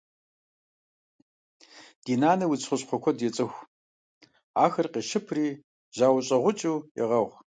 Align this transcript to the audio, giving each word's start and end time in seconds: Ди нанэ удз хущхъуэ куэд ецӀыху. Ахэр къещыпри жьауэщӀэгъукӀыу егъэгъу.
Ди 2.05 2.13
нанэ 2.21 2.45
удз 2.51 2.63
хущхъуэ 2.67 2.97
куэд 3.03 3.17
ецӀыху. 3.27 3.67
Ахэр 4.63 4.87
къещыпри 4.93 5.47
жьауэщӀэгъукӀыу 5.95 6.77
егъэгъу. 7.01 7.37